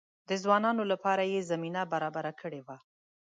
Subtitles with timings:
[0.29, 2.77] د ځوانانو لپاره یې زمینه برابره کړې وه.